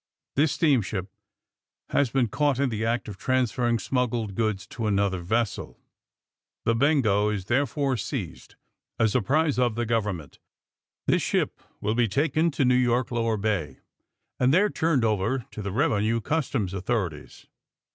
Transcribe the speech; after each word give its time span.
This 0.35 0.53
steam 0.53 0.81
ship 0.81 1.11
has 1.89 2.09
been 2.09 2.27
caught 2.27 2.57
in 2.57 2.69
the 2.69 2.83
act 2.83 3.07
of 3.07 3.19
transferring 3.19 3.77
smuggled 3.77 4.33
goods 4.33 4.65
to 4.69 4.87
another 4.87 5.19
vessel. 5.21 5.79
The 6.65 6.73
'Bengo' 6.73 7.29
is 7.29 7.45
therefore 7.45 7.97
seized 7.97 8.55
as 8.97 9.13
a 9.13 9.21
prize 9.21 9.59
of 9.59 9.75
the 9.75 9.85
govern 9.85 10.17
ment. 10.17 10.39
This 11.05 11.21
ship 11.21 11.61
will 11.81 11.93
be 11.93 12.07
taken 12.07 12.49
to 12.49 12.65
New 12.65 12.73
York 12.73 13.11
Lower 13.11 13.37
Bay 13.37 13.77
and 14.39 14.51
there 14.51 14.71
turned 14.71 15.05
over 15.05 15.45
to 15.51 15.61
the 15.61 15.69
Eev' 15.69 15.99
enue 16.01 16.19
Customs 16.23 16.73
authorities. 16.73 17.45